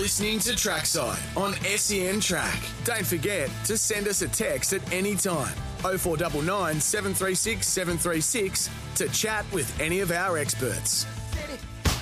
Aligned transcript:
You're 0.00 0.06
listening 0.06 0.38
to 0.38 0.52
Trackside 0.52 1.18
on 1.36 1.52
SEN 1.76 2.20
Track. 2.20 2.58
Don't 2.84 3.04
forget 3.04 3.50
to 3.66 3.76
send 3.76 4.08
us 4.08 4.22
a 4.22 4.28
text 4.28 4.72
at 4.72 4.80
any 4.90 5.14
time. 5.14 5.54
0499 5.82 6.80
736 6.80 7.66
736 7.68 8.70
to 8.94 9.08
chat 9.10 9.44
with 9.52 9.78
any 9.78 10.00
of 10.00 10.10
our 10.10 10.38
experts. 10.38 11.04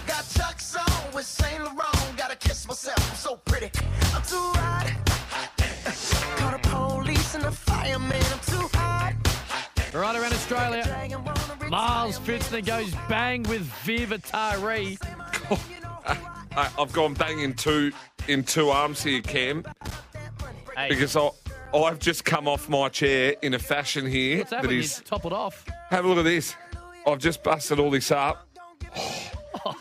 Got 0.06 0.24
Chuck's 0.32 0.76
on 0.76 1.12
with 1.12 1.24
Saint 1.24 1.64
Laurent. 1.64 2.16
Gotta 2.16 2.36
kiss 2.36 2.68
myself, 2.68 3.10
I'm 3.10 3.16
so 3.16 3.34
pretty. 3.38 3.72
I'm 4.14 4.22
too 4.22 4.36
hot. 4.36 4.92
Call 6.36 6.52
the 6.52 6.58
police 6.68 7.34
and 7.34 7.42
the 7.42 7.50
fireman. 7.50 8.22
I'm 8.32 8.38
too 8.46 8.68
hot. 8.74 9.14
Right 9.92 10.14
around 10.14 10.32
Australia, 10.32 10.84
Dragon 10.84 11.24
wanna 11.24 11.40
retire. 11.54 11.68
Miles 11.68 12.20
Fitzner 12.20 12.64
goes 12.64 12.94
bang 13.08 13.42
with 13.42 13.62
Viva 13.82 14.18
Tari. 14.18 14.98
I, 16.58 16.68
I've 16.76 16.92
gone 16.92 17.14
bang 17.14 17.38
in 17.38 17.54
two 17.54 17.92
in 18.26 18.42
two 18.42 18.70
arms 18.70 19.02
here, 19.04 19.22
Cam, 19.22 19.64
Hey, 20.76 20.88
because 20.88 21.16
I, 21.16 21.30
I've 21.72 22.00
just 22.00 22.24
come 22.24 22.48
off 22.48 22.68
my 22.68 22.88
chair 22.88 23.36
in 23.42 23.54
a 23.54 23.60
fashion 23.60 24.06
here 24.06 24.38
what's 24.38 24.50
that 24.50 24.56
happening? 24.56 24.76
You 24.78 24.82
is. 24.82 25.00
toppled 25.04 25.32
off. 25.32 25.64
Have 25.90 26.04
a 26.04 26.08
look 26.08 26.18
at 26.18 26.24
this. 26.24 26.56
I've 27.06 27.20
just 27.20 27.44
busted 27.44 27.78
all 27.78 27.90
this 27.90 28.10
up. 28.10 28.48
Oh, 29.64 29.74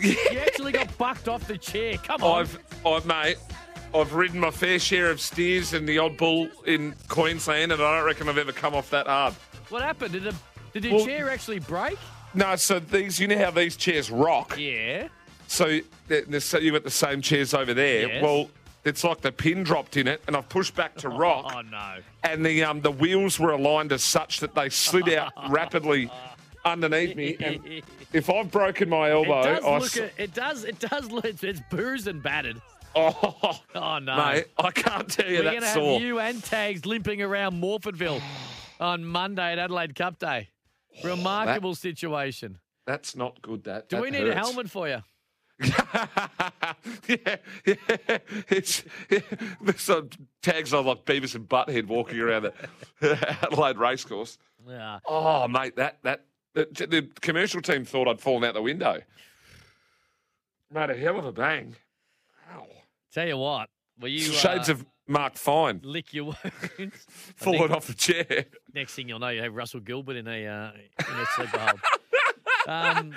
you 0.00 0.16
actually 0.40 0.72
got 0.72 0.96
bucked 0.98 1.28
off 1.28 1.46
the 1.46 1.56
chair. 1.58 1.96
Come 1.96 2.22
on. 2.22 2.40
I've, 2.40 2.58
I've, 2.86 3.06
mate, 3.06 3.36
I've 3.94 4.12
ridden 4.12 4.40
my 4.40 4.50
fair 4.50 4.78
share 4.78 5.10
of 5.10 5.20
steers 5.20 5.72
and 5.72 5.88
the 5.88 5.98
odd 5.98 6.16
bull 6.16 6.48
in 6.66 6.94
Queensland, 7.08 7.72
and 7.72 7.82
I 7.82 7.96
don't 7.96 8.06
reckon 8.06 8.28
I've 8.28 8.38
ever 8.38 8.52
come 8.52 8.74
off 8.74 8.90
that 8.90 9.06
hard. 9.06 9.34
What 9.70 9.82
happened? 9.82 10.12
Did, 10.12 10.24
the, 10.24 10.34
did 10.72 10.84
your 10.84 10.96
Well- 10.96 11.06
chair 11.06 11.30
actually 11.30 11.60
break? 11.60 11.98
No, 12.34 12.56
so 12.56 12.78
these, 12.78 13.18
you 13.20 13.28
know 13.28 13.38
how 13.38 13.50
these 13.50 13.76
chairs 13.76 14.10
rock. 14.10 14.56
Yeah. 14.58 15.08
So, 15.54 15.78
so 16.40 16.58
you've 16.58 16.74
got 16.74 16.82
the 16.82 16.90
same 16.90 17.20
chairs 17.22 17.54
over 17.54 17.72
there. 17.72 18.08
Yes. 18.08 18.22
Well, 18.22 18.50
it's 18.84 19.04
like 19.04 19.20
the 19.20 19.30
pin 19.30 19.62
dropped 19.62 19.96
in 19.96 20.08
it, 20.08 20.20
and 20.26 20.36
I've 20.36 20.48
pushed 20.48 20.74
back 20.74 20.96
to 20.96 21.08
rock. 21.24 21.52
Oh, 21.56 21.60
no. 21.62 21.96
and 22.24 22.44
the 22.44 22.64
um 22.64 22.80
the 22.80 22.90
wheels 22.90 23.38
were 23.38 23.52
aligned 23.52 23.92
as 23.92 24.02
such 24.02 24.40
that 24.40 24.54
they 24.56 24.68
slid 24.68 25.08
out 25.10 25.32
rapidly 25.48 26.10
underneath 26.64 27.14
me. 27.16 27.36
And 27.38 27.82
if 28.12 28.28
I've 28.28 28.50
broken 28.50 28.88
my 28.88 29.10
elbow, 29.12 29.42
It 29.42 29.44
does 29.60 29.64
I 29.64 29.78
look. 29.78 29.96
s- 29.96 30.12
it 30.18 30.34
does. 30.34 30.64
It 30.64 30.78
does 30.80 31.10
look. 31.10 31.24
It's, 31.24 31.60
bruised 31.70 32.08
and 32.08 32.20
battered. 32.20 32.60
oh, 32.96 33.60
Oh 33.76 33.98
no, 33.98 34.16
mate, 34.16 34.46
I 34.58 34.70
can't 34.72 35.08
tell 35.08 35.28
you 35.28 35.38
We're 35.38 35.50
going 35.50 35.60
to 35.62 35.66
have 35.68 36.00
you 36.02 36.18
and 36.18 36.42
Tags 36.42 36.84
limping 36.84 37.22
around 37.22 37.60
Morphettville 37.62 38.20
on 38.80 39.04
Monday 39.04 39.52
at 39.52 39.58
Adelaide 39.60 39.94
Cup 39.94 40.18
Day. 40.18 40.48
Remarkable 41.04 41.74
situation. 41.74 42.58
That's 42.86 43.16
not 43.16 43.40
good. 43.40 43.64
That 43.64 43.88
Do 43.88 43.96
that 43.96 44.02
we 44.02 44.10
need 44.10 44.26
a 44.28 44.34
helmet 44.34 44.68
for 44.70 44.88
you? 44.88 45.02
yeah, 45.60 47.36
yeah, 47.64 47.76
it's 48.48 48.82
yeah, 49.08 49.20
there's 49.60 49.80
some 49.80 50.10
tags 50.42 50.74
on 50.74 50.84
like 50.86 51.04
Beavis 51.04 51.34
and 51.34 51.48
Butthead 51.48 51.86
walking 51.86 52.18
around 52.18 52.50
the 53.00 53.38
Adelaide 53.42 53.78
racecourse. 53.78 54.38
Yeah. 54.66 54.98
Oh, 55.06 55.46
mate, 55.46 55.76
that 55.76 55.98
that 56.02 56.24
the, 56.54 56.66
the 56.72 57.08
commercial 57.20 57.60
team 57.60 57.84
thought 57.84 58.08
I'd 58.08 58.20
fallen 58.20 58.44
out 58.44 58.54
the 58.54 58.62
window. 58.62 59.00
Made 60.72 60.90
a 60.90 60.96
hell 60.96 61.18
of 61.18 61.24
a 61.24 61.32
bang. 61.32 61.76
Ow. 62.52 62.66
Tell 63.12 63.28
you 63.28 63.36
what. 63.36 63.68
Will 64.00 64.08
you 64.08 64.20
Shades 64.20 64.68
uh, 64.68 64.72
of 64.72 64.86
Mark 65.06 65.36
Fine 65.36 65.80
lick 65.84 66.12
your 66.12 66.34
wounds? 66.78 67.06
Falling 67.36 67.70
off 67.70 67.86
the 67.86 67.94
chair. 67.94 68.46
Next 68.74 68.94
thing 68.94 69.08
you'll 69.08 69.20
know, 69.20 69.28
you 69.28 69.42
have 69.42 69.54
Russell 69.54 69.80
Gilbert 69.80 70.16
in 70.16 70.26
a 70.26 70.46
uh, 70.46 70.70
in 70.72 71.14
a 71.14 71.26
sleeper 71.36 71.58
hold. 71.58 71.80
Um, 72.66 73.14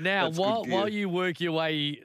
now, 0.00 0.26
That's 0.26 0.38
while 0.38 0.64
while 0.64 0.88
you 0.88 1.08
work 1.08 1.40
your 1.40 1.52
way 1.52 2.00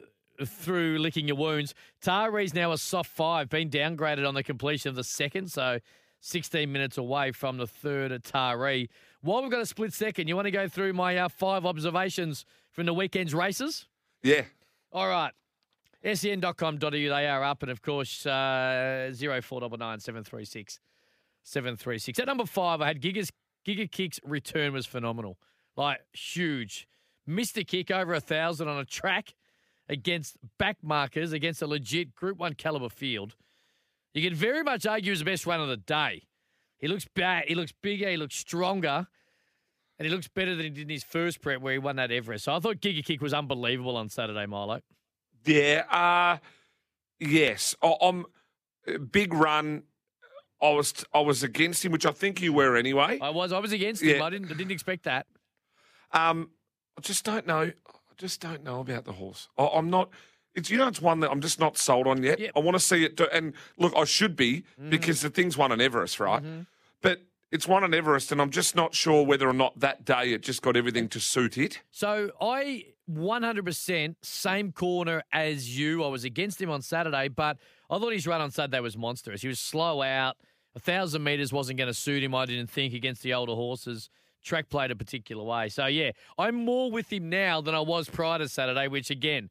through 0.46 0.97
licking 1.00 1.28
your 1.28 1.38
wounds, 1.38 1.74
Taree's 2.02 2.53
now 2.53 2.72
a 2.72 2.78
soft 2.78 3.12
five, 3.12 3.50
been 3.50 3.69
downgraded 3.69 4.28
on 4.28 4.34
the 4.34 4.44
completion 4.44 4.90
of 4.90 4.96
the 4.96 5.03
second, 5.03 5.52
so 5.52 5.79
16 6.22 6.72
minutes 6.72 6.97
away 6.97 7.31
from 7.31 7.57
the 7.57 7.68
third 7.68 8.12
at 8.12 8.24
Taree. 8.24 8.90
While 9.22 9.41
we've 9.41 9.51
got 9.51 9.62
a 9.62 9.66
split 9.66 9.94
second, 9.94 10.28
you 10.28 10.35
want 10.35 10.46
to 10.46 10.51
go 10.51 10.68
through 10.68 10.94
my 10.94 11.18
uh, 11.18 11.30
five 11.30 11.66
observations 11.66 12.46
from 12.72 12.85
the 12.85 12.94
weekend's 12.94 13.34
races? 13.35 13.88
Yeah. 14.24 14.44
All 14.91 15.07
right. 15.07 15.34
Sen.com.au, 16.13 16.90
they 16.90 17.28
are 17.28 17.44
up. 17.44 17.62
And 17.62 17.72
of 17.72 17.81
course, 17.81 18.25
uh, 18.25 19.12
0499 19.16 20.00
736 20.00 20.80
736. 21.44 22.19
At 22.19 22.28
number 22.28 22.46
five, 22.46 22.81
I 22.81 22.88
had 22.88 23.01
Giga's, 23.01 23.31
Giga 23.66 23.90
Kick's 23.91 24.19
return 24.24 24.74
was 24.74 24.85
phenomenal. 24.85 25.38
Like, 25.75 26.00
huge. 26.13 26.88
Missed 27.31 27.58
a 27.58 27.64
kick 27.64 27.90
over 27.90 28.14
a 28.14 28.19
thousand 28.19 28.68
on 28.68 28.78
a 28.78 28.86
track 28.86 29.34
against 29.88 30.38
back 30.58 30.78
markers 30.84 31.31
against 31.31 31.62
a 31.62 31.68
legit 31.68 32.14
Group 32.14 32.38
1 32.38 32.56
caliber 32.56 32.90
field. 32.90 33.36
You 34.14 34.22
can 34.22 34.36
very 34.38 34.64
much 34.64 34.86
argue 34.86 35.12
he's 35.12 35.19
the 35.19 35.25
best 35.25 35.46
run 35.46 35.62
of 35.62 35.69
the 35.69 35.78
day. 35.78 36.24
He 36.78 36.88
looks 36.88 37.06
back, 37.16 37.46
he 37.47 37.56
looks 37.56 37.72
bigger, 37.81 38.09
he 38.09 38.18
looks 38.18 38.36
stronger, 38.36 39.08
and 39.97 40.06
he 40.06 40.14
looks 40.14 40.28
better 40.28 40.56
than 40.56 40.66
he 40.66 40.69
did 40.72 40.81
in 40.84 40.90
his 40.90 41.03
first 41.03 41.42
prep 41.42 41.62
where 41.62 41.74
he 41.74 41.80
won 41.80 41.96
that 41.96 42.12
Everest. 42.12 42.46
So 42.46 42.53
I 42.53 42.59
thought 42.59 42.81
Giga 42.81 43.06
Kick 43.06 43.22
was 43.22 43.34
unbelievable 43.34 43.96
on 43.96 44.09
Saturday, 44.09 44.46
Milo. 44.46 44.81
Yeah. 45.46 45.84
Uh, 45.90 46.38
yes. 47.19 47.75
I, 47.81 47.96
I'm 48.02 48.25
big 49.09 49.34
run. 49.34 49.84
I 50.62 50.69
was 50.72 51.06
I 51.13 51.22
was 51.22 51.44
against 51.44 51.86
him, 51.86 51.92
which 51.92 52.06
I 52.06 52.12
think 52.12 52.42
you 52.42 52.52
were 52.53 52.75
anyway. 52.75 53.19
I 53.22 53.30
was 53.30 53.52
I 53.52 53.59
was 53.59 53.72
against 53.72 54.03
him. 54.03 54.22
I 54.22 54.30
didn't 54.30 54.52
I 54.52 54.56
didn't 54.56 54.72
expect 54.72 55.03
that. 55.03 55.25
Um, 56.12 56.52
I 57.01 57.07
just 57.07 57.23
don't 57.25 57.47
know. 57.47 57.62
I 57.62 57.73
just 58.17 58.39
don't 58.41 58.63
know 58.63 58.79
about 58.79 59.06
the 59.06 59.13
horse. 59.13 59.47
I, 59.57 59.66
I'm 59.73 59.89
not. 59.89 60.12
It's 60.53 60.69
you 60.69 60.78
know 60.78 60.88
it's 60.88 61.01
one 61.01 61.19
that 61.22 61.31
I'm 61.31 61.41
just 61.41 61.59
not 61.59 61.75
sold 61.78 62.06
on 62.06 62.22
yet. 62.22 62.39
Yep. 62.39 62.51
I 62.56 62.59
want 62.59 62.75
to 62.75 62.79
see 62.79 63.03
it. 63.03 63.17
Do, 63.17 63.25
and 63.34 63.53
look, 63.79 63.91
I 63.97 64.03
should 64.03 64.35
be 64.35 64.66
Mm-hmm. 64.79 64.91
because 64.91 65.22
the 65.22 65.31
thing's 65.31 65.57
won 65.57 65.72
an 65.72 65.81
Everest, 65.81 66.19
right? 66.19 66.44
But 67.01 67.22
it's 67.51 67.67
won 67.67 67.84
an 67.84 67.94
Everest, 67.95 68.31
and 68.31 68.39
I'm 68.39 68.51
just 68.51 68.75
not 68.75 68.94
sure 68.94 69.25
whether 69.25 69.50
or 69.50 69.53
not 69.53 69.79
that 69.79 70.06
day 70.06 70.31
it 70.34 70.44
just 70.44 70.62
got 70.62 70.78
everything 70.78 71.09
to 71.09 71.19
suit 71.19 71.57
it. 71.57 71.81
So 71.89 72.29
I 72.39 72.85
100% 73.09 74.16
same 74.22 74.72
corner 74.72 75.23
as 75.33 75.78
you. 75.78 76.03
I 76.03 76.07
was 76.07 76.23
against 76.23 76.62
him 76.62 76.69
on 76.69 76.81
Saturday, 76.83 77.29
but 77.29 77.57
I 77.89 77.97
thought 77.97 78.13
his 78.13 78.28
run 78.28 78.41
on 78.41 78.51
Saturday 78.51 78.79
was 78.79 78.95
monstrous. 78.95 79.41
He 79.41 79.47
was 79.47 79.59
slow 79.59 80.01
out. 80.03 80.38
A 80.75 80.79
thousand 80.79 81.23
meters 81.23 81.51
wasn't 81.51 81.78
going 81.79 81.88
to 81.89 81.94
suit 81.94 82.23
him. 82.23 82.35
I 82.35 82.45
didn't 82.45 82.69
think 82.69 82.94
against 82.94 83.23
the 83.23 83.33
older 83.33 83.56
horses. 83.56 84.09
Track 84.44 84.69
played 84.69 84.91
a 84.91 84.96
particular 84.96 85.44
way. 85.44 85.69
So 85.69 85.85
yeah, 85.85 86.12
I'm 86.38 86.56
more 86.56 86.91
with 86.91 87.12
him 87.12 87.29
now 87.29 87.62
than 87.62 87.75
I 87.75 87.79
was 87.79 88.09
prior 88.09 88.40
to 88.40 88.47
Saturday, 88.47 88.88
which 88.88 89.09
again, 89.09 89.50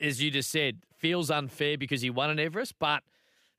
as 0.00 0.22
you 0.22 0.30
just 0.30 0.50
said, 0.50 0.78
feels 0.96 1.30
unfair 1.30 1.78
because 1.78 2.02
he 2.02 2.10
won 2.10 2.30
an 2.30 2.38
Everest, 2.38 2.74
but. 2.78 3.02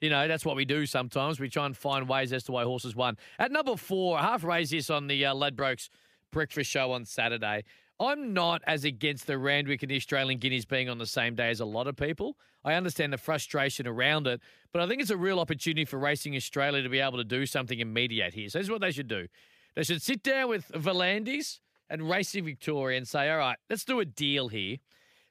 You 0.01 0.09
know, 0.09 0.27
that's 0.27 0.45
what 0.45 0.57
we 0.57 0.65
do 0.65 0.85
sometimes. 0.85 1.39
We 1.39 1.49
try 1.49 1.65
and 1.65 1.75
find 1.75 2.07
ways 2.07 2.33
as 2.33 2.43
to 2.43 2.51
why 2.51 2.63
horses 2.63 2.97
won. 2.97 3.17
At 3.39 3.49
number 3.49 3.77
four, 3.77 4.19
half 4.19 4.43
raised 4.43 4.73
this 4.73 4.89
on 4.89 5.07
the 5.07 5.25
uh, 5.25 5.33
Ladbrokes 5.33 5.87
breakfast 6.31 6.69
show 6.69 6.91
on 6.91 7.05
Saturday. 7.05 7.63
I'm 7.99 8.33
not 8.33 8.61
as 8.67 8.83
against 8.83 9.25
the 9.25 9.37
Randwick 9.37 9.81
and 9.81 9.89
the 9.89 9.95
Australian 9.95 10.39
Guineas 10.39 10.65
being 10.65 10.89
on 10.89 10.97
the 10.97 11.05
same 11.05 11.33
day 11.33 11.49
as 11.49 11.61
a 11.61 11.65
lot 11.65 11.87
of 11.87 11.95
people. 11.95 12.35
I 12.65 12.73
understand 12.73 13.13
the 13.13 13.17
frustration 13.17 13.87
around 13.87 14.27
it, 14.27 14.41
but 14.73 14.81
I 14.81 14.87
think 14.87 15.01
it's 15.01 15.11
a 15.11 15.17
real 15.17 15.39
opportunity 15.39 15.85
for 15.85 15.97
Racing 15.97 16.35
Australia 16.35 16.83
to 16.83 16.89
be 16.89 16.99
able 16.99 17.17
to 17.17 17.23
do 17.23 17.45
something 17.45 17.79
and 17.79 17.93
mediate 17.93 18.33
here. 18.33 18.49
So 18.49 18.59
this 18.59 18.65
is 18.65 18.71
what 18.71 18.81
they 18.81 18.91
should 18.91 19.07
do. 19.07 19.27
They 19.75 19.83
should 19.83 20.01
sit 20.01 20.23
down 20.23 20.49
with 20.49 20.69
V'landys 20.69 21.59
and 21.89 22.09
Racing 22.09 22.45
Victoria 22.45 22.97
and 22.97 23.07
say, 23.07 23.29
all 23.29 23.37
right, 23.37 23.57
let's 23.69 23.85
do 23.85 23.99
a 23.99 24.05
deal 24.05 24.47
here. 24.47 24.77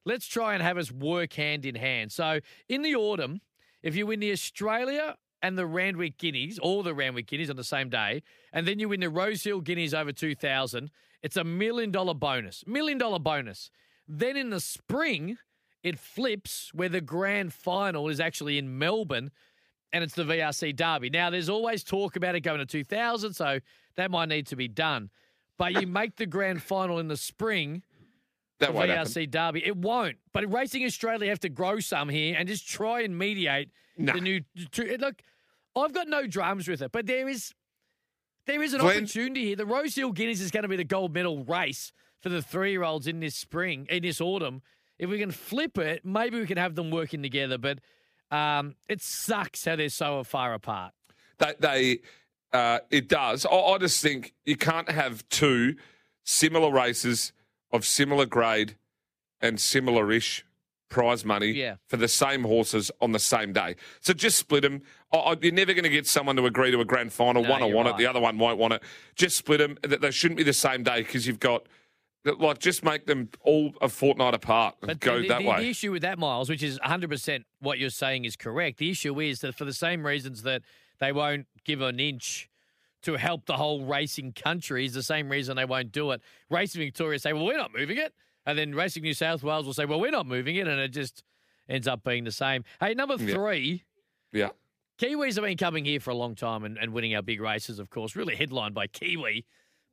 Let's 0.05 0.27
try 0.27 0.55
and 0.55 0.63
have 0.63 0.77
us 0.77 0.93
work 0.93 1.33
hand 1.33 1.65
in 1.65 1.75
hand. 1.75 2.13
So 2.13 2.41
in 2.69 2.83
the 2.83 2.95
autumn, 2.95 3.41
if 3.83 3.97
you 3.97 4.07
win 4.07 4.21
the 4.21 4.33
Australia 4.33 5.17
and 5.43 5.57
the 5.57 5.67
Randwick 5.67 6.19
Guineas, 6.19 6.59
all 6.59 6.83
the 6.83 6.95
Randwick 6.95 7.27
Guineas 7.27 7.51
on 7.51 7.57
the 7.57 7.65
same 7.65 7.89
day, 7.89 8.23
and 8.53 8.67
then 8.67 8.79
you 8.79 8.91
win 8.91 9.01
the 9.01 9.11
Rosehill 9.11 9.61
Guineas 9.61 9.95
over 9.95 10.13
2000, 10.13 10.91
it's 11.23 11.37
a 11.37 11.45
million 11.45 11.91
dollar 11.91 12.15
bonus. 12.15 12.65
Million 12.67 12.99
dollar 12.99 13.19
bonus. 13.19 13.71
Then 14.07 14.37
in 14.37 14.51
the 14.51 14.61
spring, 14.61 15.39
it 15.83 15.99
flips 15.99 16.71
where 16.75 16.91
the 16.91 17.01
grand 17.01 17.55
final 17.55 18.09
is 18.09 18.21
actually 18.21 18.59
in 18.59 18.79
Melbourne 18.79 19.31
and 19.93 20.03
it's 20.03 20.15
the 20.15 20.25
VRC 20.25 20.75
Derby. 20.75 21.09
Now, 21.09 21.31
there's 21.31 21.49
always 21.49 21.85
talk 21.85 22.17
about 22.17 22.35
it 22.35 22.41
going 22.41 22.59
to 22.59 22.67
2000, 22.67 23.33
so 23.33 23.61
that 23.97 24.11
might 24.11 24.29
need 24.29 24.47
to 24.49 24.57
be 24.57 24.69
done. 24.69 25.11
But 25.59 25.81
you 25.81 25.87
make 25.87 26.17
the 26.17 26.27
grand 26.27 26.63
final 26.63 26.99
in 26.99 27.09
the 27.09 27.17
spring 27.17 27.83
That 28.61 28.69
the 28.69 28.73
won't 28.73 28.91
happen. 28.91 29.07
VRC 29.13 29.31
Derby. 29.31 29.65
It 29.65 29.77
won't. 29.77 30.17
But 30.33 30.51
Racing 30.53 30.85
Australia 30.85 31.29
have 31.29 31.41
to 31.41 31.49
grow 31.49 31.79
some 31.81 32.09
here 32.09 32.35
and 32.39 32.49
just 32.49 32.69
try 32.69 33.03
and 33.03 33.17
mediate 33.17 33.71
No. 33.97 34.13
the 34.15 34.21
new. 34.21 34.41
Look, 34.99 35.23
I've 35.77 35.93
got 35.93 36.09
no 36.09 36.27
drums 36.27 36.67
with 36.69 36.83
it, 36.83 36.91
but 36.93 37.07
there 37.07 37.29
is 37.29 37.53
there 38.47 38.63
is 38.63 38.75
an 38.75 38.81
Glenn- 38.81 38.99
opportunity 38.99 39.45
here. 39.47 39.57
The 39.57 39.65
Rosehill 39.67 40.13
Guineas 40.13 40.41
is 40.41 40.51
going 40.51 40.65
to 40.65 40.69
be 40.69 40.77
the 40.77 40.85
gold 40.85 41.15
medal 41.15 41.45
race 41.45 41.93
for 42.21 42.29
the 42.29 42.43
three 42.43 42.73
year 42.73 42.83
olds 42.83 43.07
in 43.07 43.21
this 43.21 43.35
spring, 43.37 43.87
in 43.91 44.03
this 44.03 44.21
autumn. 44.21 44.61
If 44.99 45.09
we 45.11 45.19
can 45.19 45.31
flip 45.31 45.79
it, 45.79 46.05
maybe 46.05 46.39
we 46.39 46.47
can 46.47 46.57
have 46.59 46.75
them 46.75 46.91
working 46.91 47.23
together. 47.23 47.59
But 47.59 47.79
um, 48.31 48.75
it 48.89 49.03
sucks 49.03 49.65
how 49.65 49.77
they're 49.77 49.89
so 49.89 50.23
far 50.25 50.55
apart. 50.55 50.93
They, 51.39 51.55
they 51.59 51.99
uh, 52.55 52.79
it 52.91 53.09
does. 53.09 53.45
I, 53.45 53.55
I 53.55 53.79
just 53.79 54.03
think 54.03 54.33
you 54.47 54.57
can't 54.57 54.89
have 54.91 55.29
two 55.29 55.75
similar 56.23 56.71
races 56.73 57.33
of 57.73 57.85
similar 57.85 58.25
grade 58.25 58.77
and 59.41 59.61
similar-ish 59.61 60.45
prize 60.89 61.25
money 61.25 61.49
Yeah. 61.49 61.77
for 61.89 61.97
the 61.97 62.07
same 62.09 62.45
horses 62.45 62.91
on 63.01 63.13
the 63.13 63.19
same 63.19 63.53
day. 63.53 63.75
So 64.01 64.13
just 64.15 64.39
split 64.39 64.63
them. 64.63 64.83
You're 65.13 65.53
never 65.53 65.75
going 65.75 65.83
to 65.85 65.89
get 65.91 66.07
someone 66.07 66.37
to 66.37 66.47
agree 66.47 66.71
to 66.71 66.81
a 66.81 66.85
grand 66.85 67.13
final. 67.13 67.43
No, 67.43 67.51
one 67.51 67.61
will 67.63 67.73
want 67.73 67.87
right. 67.87 67.95
it, 67.97 67.99
the 67.99 68.07
other 68.07 68.21
one 68.21 68.39
won't 68.39 68.59
want 68.59 68.75
it. 68.75 68.83
Just 69.17 69.37
split 69.37 69.59
them. 69.59 69.77
They 69.83 70.11
shouldn't 70.13 70.39
be 70.39 70.45
the 70.45 70.53
same 70.53 70.85
day 70.85 71.03
because 71.03 71.27
you've 71.27 71.41
got 71.41 71.67
like 72.39 72.59
just 72.59 72.85
make 72.85 73.05
them 73.07 73.29
all 73.41 73.75
a 73.83 73.89
fortnight 73.89 74.33
apart 74.35 74.77
and 74.81 74.89
But 74.89 75.01
go 75.01 75.21
the, 75.21 75.29
that 75.29 75.43
the, 75.43 75.49
way. 75.49 75.63
the 75.65 75.69
issue 75.71 75.93
with 75.93 76.03
that, 76.03 76.19
Miles, 76.19 76.49
which 76.49 76.63
is 76.63 76.79
100% 76.79 77.45
what 77.61 77.79
you're 77.79 77.91
saying 77.91 78.25
is 78.25 78.35
correct. 78.37 78.79
The 78.79 78.91
issue 78.91 79.21
is 79.21 79.41
that 79.41 79.55
for 79.57 79.65
the 79.67 79.75
same 79.75 80.07
reasons 80.07 80.43
that 80.45 80.63
they 81.05 81.13
won't 81.13 81.47
give 81.65 81.81
an 81.83 82.01
inch 82.01 82.49
to 83.03 83.15
help 83.17 83.45
the 83.45 83.57
whole 83.57 83.85
racing 83.85 84.33
country 84.33 84.87
is 84.87 84.95
the 84.95 85.03
same 85.03 85.29
reason 85.29 85.57
they 85.57 85.65
won't 85.67 85.93
do 85.93 86.11
it. 86.13 86.23
Racing 86.51 86.81
Victoria 86.81 87.19
say, 87.19 87.33
well, 87.35 87.45
we're 87.45 87.59
not 87.59 87.73
moving 87.77 87.99
it. 87.99 88.15
And 88.47 88.59
then 88.59 88.75
Racing 88.75 89.03
New 89.03 89.13
South 89.15 89.43
Wales 89.43 89.67
will 89.67 89.75
say, 89.75 89.85
well, 89.85 90.01
we're 90.01 90.11
not 90.11 90.27
moving 90.27 90.57
it. 90.57 90.67
And 90.67 90.81
it 90.81 90.89
just 90.89 91.23
ends 91.69 91.87
up 91.87 92.03
being 92.03 92.25
the 92.25 92.33
same. 92.33 92.65
Hey, 92.81 92.95
number 92.95 93.17
Yeah. 93.19 93.35
three, 93.35 93.85
yeah. 94.33 94.49
Kiwis 94.99 95.35
have 95.35 95.45
been 95.45 95.57
coming 95.59 95.85
here 95.85 96.01
for 96.01 96.11
a 96.11 96.15
long 96.15 96.35
time 96.35 96.65
and, 96.65 96.79
and 96.79 96.93
winning 96.93 97.15
our 97.15 97.23
big 97.23 97.41
races, 97.41 97.79
of 97.79 97.91
course. 97.91 98.17
Really 98.17 98.37
headlined 98.37 98.75
by 98.75 98.87
Kiwi 98.87 99.45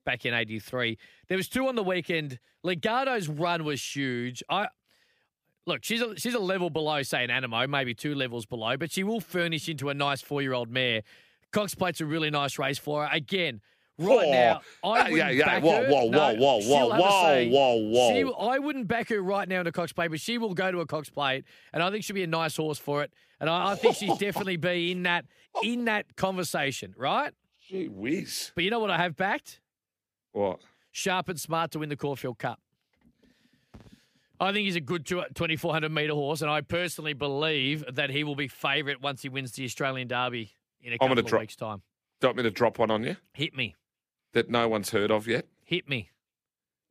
back 0.05 0.25
in 0.25 0.33
'83. 0.33 0.97
There 1.27 1.37
was 1.37 1.49
two 1.49 1.67
on 1.67 1.75
the 1.75 1.83
weekend. 1.83 2.39
Legato's 2.63 3.27
run 3.27 3.63
was 3.63 3.81
huge. 3.83 4.43
I 4.49 4.67
look, 5.65 5.83
she's 5.83 6.01
a, 6.01 6.15
she's 6.17 6.33
a 6.33 6.39
level 6.39 6.69
below, 6.69 7.01
say, 7.03 7.23
an 7.23 7.29
Anamoe, 7.29 7.67
maybe 7.69 7.93
two 7.93 8.15
levels 8.15 8.45
below, 8.45 8.77
but 8.77 8.91
she 8.91 9.03
will 9.03 9.19
furnish 9.21 9.67
into 9.69 9.89
a 9.89 9.93
nice 9.93 10.21
four-year-old 10.21 10.69
mare. 10.69 11.01
Cox 11.51 11.75
Plate's 11.75 12.01
a 12.01 12.05
really 12.05 12.29
nice 12.29 12.57
race 12.57 12.77
for 12.77 13.03
her. 13.05 13.09
Again, 13.13 13.61
right 13.97 14.29
now, 14.29 14.61
I 14.83 15.03
Hey, 15.03 15.11
wouldn't 15.11 15.17
yeah, 15.17 15.29
yeah. 15.29 15.45
back 15.45 15.63
Whoa, 15.63 15.83
her. 15.83 15.89
whoa, 15.89 16.09
No, 16.09 16.33
whoa, 16.35 16.59
whoa, 16.61 16.87
whoa, 16.87 16.99
whoa, 16.99 17.45
whoa, 17.49 17.75
whoa. 17.89 18.13
She, 18.13 18.33
I 18.39 18.59
wouldn't 18.59 18.87
back 18.87 19.09
her 19.09 19.21
right 19.21 19.47
now 19.47 19.61
in 19.61 19.67
a 19.67 19.71
Cox 19.71 19.91
Plate, 19.93 20.09
but 20.11 20.19
she 20.19 20.37
will 20.37 20.53
go 20.53 20.71
to 20.71 20.79
a 20.79 20.85
Cox 20.85 21.09
Plate, 21.09 21.43
and 21.73 21.83
I 21.83 21.91
think 21.91 22.03
she'll 22.03 22.13
be 22.15 22.23
a 22.23 22.27
nice 22.27 22.55
horse 22.55 22.79
for 22.79 23.03
it. 23.03 23.11
And 23.39 23.49
I, 23.49 23.71
I 23.71 23.75
think 23.75 23.95
she'd 23.95 24.17
definitely 24.19 24.57
be 24.57 24.91
in 24.91 25.03
that 25.03 25.25
in 25.63 25.85
that 25.85 26.15
conversation, 26.15 26.93
right? 26.97 27.33
Gee 27.67 27.87
whiz. 27.87 28.51
But 28.55 28.63
you 28.63 28.69
know 28.69 28.79
what 28.79 28.91
I 28.91 28.97
have 28.97 29.15
backed? 29.17 29.59
What? 30.31 30.59
Sharp 30.91 31.27
and 31.29 31.39
smart 31.39 31.71
to 31.71 31.79
win 31.79 31.89
the 31.89 31.95
Caulfield 31.97 32.37
Cup. 32.37 32.59
I 34.41 34.51
think 34.51 34.65
he's 34.65 34.75
a 34.75 34.81
good 34.81 35.05
2,400 35.05 35.91
metre 35.91 36.13
horse, 36.13 36.41
and 36.41 36.49
I 36.49 36.61
personally 36.61 37.13
believe 37.13 37.85
that 37.93 38.09
he 38.09 38.23
will 38.23 38.35
be 38.35 38.47
favourite 38.47 38.99
once 39.01 39.21
he 39.21 39.29
wins 39.29 39.51
the 39.53 39.63
Australian 39.65 40.07
Derby 40.07 40.51
in 40.81 40.93
a 40.93 40.97
couple 40.97 41.17
of 41.19 41.25
drop- 41.25 41.41
weeks' 41.41 41.55
time. 41.55 41.83
Do 42.19 42.25
you 42.25 42.29
want 42.29 42.37
me 42.37 42.43
to 42.43 42.51
drop 42.51 42.79
one 42.79 42.89
on 42.91 43.03
you 43.03 43.15
Hit 43.33 43.55
me. 43.55 43.75
that 44.33 44.49
no 44.49 44.67
one's 44.67 44.89
heard 44.89 45.11
of 45.11 45.27
yet? 45.27 45.45
Hit 45.63 45.87
me. 45.87 46.09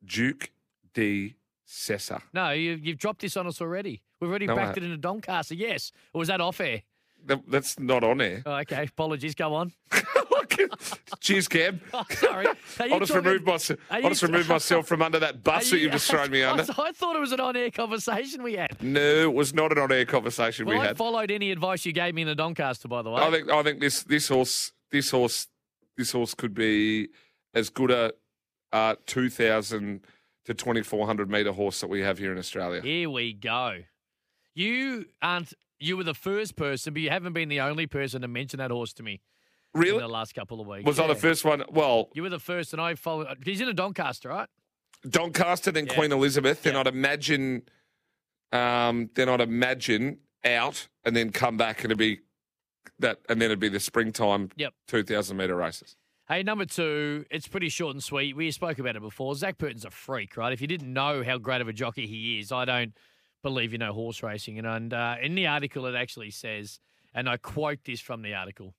Duke 0.03 0.49
De 0.93 1.35
Sessa. 1.67 2.21
No, 2.33 2.51
you, 2.51 2.79
you've 2.81 2.97
dropped 2.97 3.21
this 3.21 3.35
on 3.37 3.47
us 3.47 3.61
already. 3.61 4.01
We've 4.19 4.29
already 4.29 4.47
No, 4.47 4.55
backed 4.55 4.77
it 4.77 4.83
in 4.83 4.91
a 4.91 4.97
Doncaster, 4.97 5.55
yes. 5.55 5.91
Or 6.13 6.19
was 6.19 6.27
that 6.29 6.41
off 6.41 6.59
air? 6.59 6.83
That's 7.25 7.77
not 7.79 8.03
on 8.03 8.19
air. 8.21 8.43
Oh, 8.45 8.55
okay, 8.59 8.83
apologies. 8.83 9.35
Go 9.35 9.53
on. 9.53 9.73
Cheers, 11.19 11.47
Cam. 11.47 11.81
Oh, 11.93 12.03
sorry. 12.09 12.47
I'll 12.79 12.99
just 12.99 13.11
talking- 13.11 13.15
remove 13.27 13.45
myself. 13.45 13.79
I'll 13.89 14.09
just 14.09 14.23
remove 14.23 14.47
myself 14.49 14.87
from 14.87 15.01
under 15.01 15.19
that 15.19 15.43
bus 15.43 15.69
that 15.69 15.77
you- 15.77 15.83
you've 15.83 15.91
just 15.93 16.09
thrown 16.09 16.31
me 16.31 16.43
under. 16.43 16.63
I, 16.77 16.87
I 16.89 16.91
thought 16.91 17.15
it 17.15 17.19
was 17.19 17.31
an 17.31 17.39
on-air 17.39 17.71
conversation 17.71 18.43
we 18.43 18.53
had. 18.53 18.81
No, 18.81 19.01
it 19.01 19.33
was 19.33 19.53
not 19.53 19.71
an 19.71 19.77
on-air 19.77 20.05
conversation 20.05 20.65
Well, 20.65 20.77
we 20.77 20.83
I 20.83 20.87
had. 20.87 20.97
followed 20.97 21.31
any 21.31 21.51
advice 21.51 21.85
you 21.85 21.93
gave 21.93 22.13
me 22.15 22.21
in 22.23 22.27
the 22.27 22.35
Doncaster, 22.35 22.87
by 22.87 23.01
the 23.01 23.09
way. 23.09 23.21
I 23.21 23.29
think 23.31 23.49
I 23.51 23.63
think 23.63 23.79
this 23.79 24.03
this 24.03 24.27
horse 24.29 24.71
this 24.91 25.11
horse 25.11 25.47
this 25.97 26.11
horse 26.11 26.33
could 26.33 26.53
be 26.53 27.09
as 27.53 27.69
good 27.69 27.91
a 27.91 28.13
uh, 28.73 28.95
two 29.05 29.29
thousand 29.29 30.01
to 30.45 30.53
twenty 30.53 30.81
four 30.81 31.05
hundred 31.05 31.29
meter 31.29 31.51
horse 31.51 31.81
that 31.81 31.87
we 31.89 32.01
have 32.01 32.17
here 32.17 32.31
in 32.31 32.37
Australia. 32.37 32.81
Here 32.81 33.09
we 33.09 33.33
go. 33.33 33.79
You 34.55 35.05
aren't. 35.21 35.53
You 35.79 35.97
were 35.97 36.03
the 36.03 36.13
first 36.13 36.55
person, 36.55 36.93
but 36.93 37.01
you 37.01 37.09
haven't 37.09 37.33
been 37.33 37.49
the 37.49 37.61
only 37.61 37.87
person 37.87 38.21
to 38.21 38.27
mention 38.27 38.59
that 38.59 38.69
horse 38.71 38.93
to 38.93 39.03
me 39.03 39.19
in 39.73 39.81
Really? 39.81 39.99
the 39.99 40.07
last 40.07 40.33
couple 40.33 40.59
of 40.61 40.67
weeks. 40.67 40.85
Was 40.85 40.99
I 40.99 41.07
the 41.07 41.15
first 41.15 41.45
one? 41.45 41.63
Well, 41.69 42.09
You 42.13 42.23
were 42.23 42.29
the 42.29 42.39
first, 42.39 42.73
and 42.73 42.81
I 42.81 42.95
followed. 42.95 43.37
He's 43.45 43.61
in 43.61 43.67
a 43.69 43.73
Doncaster, 43.73 44.29
right? 44.29 44.49
Doncaster, 45.09 45.71
then 45.71 45.85
Yeah. 45.87 45.95
Queen 45.95 46.11
Elizabeth, 46.11 46.63
then 46.63 46.73
Yeah. 46.73 46.81
I'd 46.81 46.87
imagine, 46.87 47.63
um, 48.51 49.09
then 49.15 49.29
I'd 49.29 49.41
imagine 49.41 50.19
out, 50.43 50.87
and 51.05 51.15
then 51.15 51.31
come 51.31 51.57
back, 51.57 51.79
and 51.83 51.85
it'd 51.91 51.97
be 51.97 52.19
that, 52.99 53.19
and 53.29 53.39
then 53.41 53.47
it'd 53.47 53.59
be 53.59 53.69
the 53.69 53.79
springtime, 53.79 54.49
Yep. 54.57 54.73
two 54.87 55.03
thousand 55.03 55.37
meter 55.37 55.55
races. 55.55 55.95
Hey, 56.27 56.43
number 56.43 56.65
two, 56.65 57.25
it's 57.29 57.47
pretty 57.47 57.69
short 57.69 57.93
and 57.93 58.03
sweet. 58.03 58.35
We 58.35 58.51
spoke 58.51 58.79
about 58.79 58.95
it 58.95 59.01
before. 59.01 59.35
Zac 59.35 59.57
Purton's 59.57 59.85
a 59.85 59.91
freak, 59.91 60.37
right? 60.37 60.53
If 60.53 60.61
you 60.61 60.67
didn't 60.67 60.91
know 60.93 61.23
how 61.23 61.37
great 61.37 61.61
of 61.61 61.67
a 61.67 61.73
jockey 61.73 62.07
he 62.07 62.39
is, 62.39 62.51
I 62.51 62.63
don't 62.65 62.95
believe 63.43 63.71
you 63.73 63.77
know 63.79 63.91
horse 63.91 64.23
racing. 64.23 64.57
And, 64.57 64.67
and 64.67 64.93
uh, 64.93 65.15
in 65.21 65.35
the 65.35 65.47
article, 65.47 65.85
it 65.87 65.95
actually 65.95 66.31
says, 66.31 66.79
and 67.13 67.27
I 67.27 67.37
quote 67.37 67.83
this 67.83 67.99
from 67.99 68.21
the 68.21 68.33
article. 68.33 68.75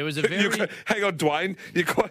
There 0.00 0.06
was 0.06 0.16
a 0.16 0.22
very 0.28 0.44
You, 0.44 0.66
hang 0.86 1.04
on, 1.04 1.18
Dwayne. 1.18 1.58
You 1.74 1.84
quite. 1.84 2.10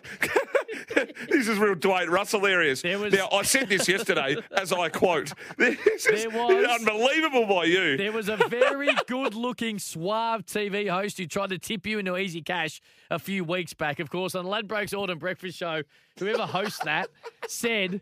this 1.28 1.48
is 1.48 1.58
real 1.58 1.74
Dwayne 1.74 2.08
Russell 2.08 2.46
areas. 2.46 2.84
There 2.84 3.00
was- 3.00 3.12
now, 3.12 3.28
I 3.32 3.42
said 3.42 3.68
this 3.68 3.88
yesterday, 3.88 4.38
as 4.52 4.72
I 4.72 4.90
quote. 4.90 5.34
This 5.58 6.06
is 6.06 6.28
was- 6.28 6.80
unbelievable 6.80 7.48
by 7.48 7.64
you. 7.64 7.98
There 7.98 8.12
was 8.12 8.30
a 8.30 8.38
very 8.48 8.92
good 9.08 9.34
looking, 9.34 9.80
suave 9.80 10.46
TV 10.46 10.88
host 10.88 11.18
who 11.18 11.26
tried 11.26 11.50
to 11.50 11.58
tip 11.58 11.88
you 11.88 11.98
into 11.98 12.16
easy 12.16 12.44
cash 12.44 12.80
a 13.10 13.18
few 13.18 13.44
weeks 13.44 13.74
back. 13.74 14.00
Of 14.00 14.12
course, 14.12 14.36
on 14.36 14.46
Ladbroke's 14.46 14.94
Autumn 14.94 15.18
Breakfast 15.18 15.58
Show, 15.58 15.82
whoever 16.20 16.46
hosts 16.46 16.82
that 16.84 17.10
said 17.48 18.02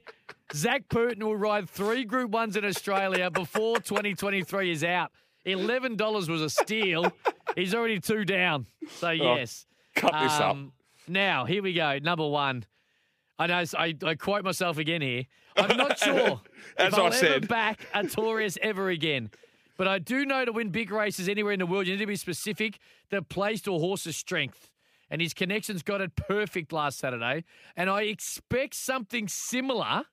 Zac 0.53 0.89
Purton 0.89 1.25
will 1.25 1.37
ride 1.37 1.69
three 1.69 2.03
Group 2.03 2.31
Ones 2.31 2.57
in 2.57 2.65
Australia 2.65 3.31
before 3.31 3.77
2023 3.79 4.69
is 4.69 4.83
out. 4.83 5.11
$11 5.45 6.29
was 6.29 6.41
a 6.41 6.49
steal. 6.49 7.09
He's 7.55 7.73
already 7.73 8.01
two 8.01 8.25
down. 8.25 8.65
So, 8.97 9.07
oh. 9.07 9.11
yes. 9.13 9.65
Cut 9.97 10.13
this 10.21 10.33
up. 10.33 10.51
Um, 10.51 10.71
Now, 11.07 11.45
here 11.45 11.61
we 11.63 11.73
go. 11.73 11.99
Number 11.99 12.27
one. 12.27 12.65
I 13.39 13.45
know 13.47 13.63
I, 13.77 13.93
I 14.03 14.15
quote 14.15 14.43
myself 14.43 14.77
again 14.79 15.01
here. 15.01 15.25
I'm 15.55 15.77
not 15.77 15.99
sure 16.03 16.41
As 16.77 16.93
if 16.93 16.93
I'll 16.95 17.03
I 17.03 17.07
ever 17.07 17.15
said. 17.15 17.47
back 17.47 17.81
a 17.93 18.07
Taurus 18.07 18.57
ever 18.63 18.89
again. 18.89 19.29
But 19.77 19.87
I 19.87 19.99
do 19.99 20.25
know 20.25 20.43
to 20.43 20.51
win 20.51 20.69
big 20.69 20.89
races 20.91 21.29
anywhere 21.29 21.53
in 21.53 21.59
the 21.59 21.67
world, 21.67 21.85
you 21.85 21.93
need 21.93 21.99
to 21.99 22.07
be 22.07 22.15
specific 22.15 22.79
that 23.11 23.29
plays 23.29 23.61
to 23.63 23.75
a 23.75 23.79
horse's 23.79 24.17
strength. 24.17 24.71
And 25.09 25.21
his 25.21 25.35
connections 25.35 25.83
got 25.83 26.01
it 26.01 26.15
perfect 26.15 26.73
last 26.73 26.97
Saturday. 26.97 27.43
And 27.75 27.89
I 27.91 28.01
expect 28.03 28.73
something 28.73 29.27
similar 29.27 30.05